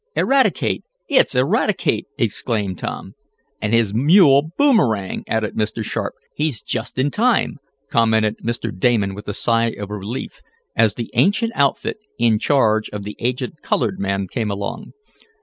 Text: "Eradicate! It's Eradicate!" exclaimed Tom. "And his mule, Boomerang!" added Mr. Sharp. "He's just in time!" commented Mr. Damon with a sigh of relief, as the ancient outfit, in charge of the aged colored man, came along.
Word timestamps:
"Eradicate! 0.15 0.83
It's 1.07 1.35
Eradicate!" 1.35 2.07
exclaimed 2.17 2.79
Tom. 2.79 3.13
"And 3.61 3.71
his 3.71 3.93
mule, 3.93 4.49
Boomerang!" 4.57 5.23
added 5.27 5.53
Mr. 5.53 5.83
Sharp. 5.83 6.15
"He's 6.33 6.63
just 6.63 6.97
in 6.97 7.11
time!" 7.11 7.57
commented 7.91 8.37
Mr. 8.43 8.75
Damon 8.75 9.13
with 9.13 9.27
a 9.27 9.35
sigh 9.35 9.69
of 9.77 9.91
relief, 9.91 10.39
as 10.75 10.95
the 10.95 11.11
ancient 11.13 11.51
outfit, 11.53 11.97
in 12.17 12.39
charge 12.39 12.89
of 12.89 13.03
the 13.03 13.15
aged 13.19 13.61
colored 13.61 13.99
man, 13.99 14.27
came 14.27 14.49
along. 14.49 14.93